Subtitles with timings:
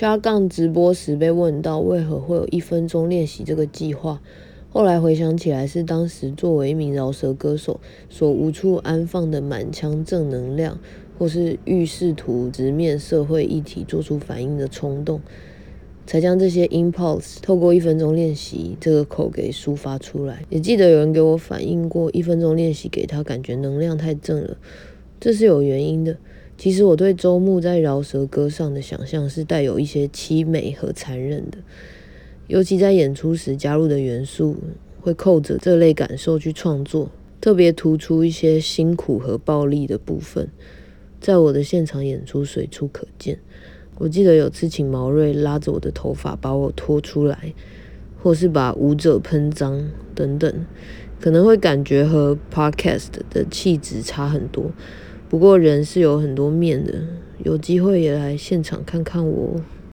[0.00, 4.18] 下杠直播时被问到为何会有一分钟练习这个计划，
[4.70, 7.78] 后来回想起来是当时作为一名饶舌歌手
[8.08, 10.78] 所无处安放的满腔正能量，
[11.18, 15.20] 或是欲试图直面社会议题做出反应的冲动。
[16.06, 20.46] 才将这些 impulse 透过一分钟练习这个口给抒发出来。
[20.48, 24.56] 也记得有人给我反映过，一分钟练习给他感觉能量太正了，
[25.20, 26.16] 这是有原因的。
[26.60, 31.56] 其实我对周牧在饶舌歌上的想象是带有一些凄美和残忍的，
[32.48, 34.54] 尤其在演出时加入的元素
[35.00, 40.50] 会扣着这类感受去创作，特别突出一些辛苦和暴力的部分，
[41.18, 43.38] 在我的现场演出随处可见。
[43.96, 47.54] 我记得有次请毛瑞拉着我的头发把我拖出来，
[48.22, 50.66] 或是把舞者喷脏等等，
[51.18, 54.70] 可能会感觉和 podcast 的气质差很多。
[55.30, 56.92] 不过人是有很多面的，
[57.44, 59.60] 有机会也来现场看看我。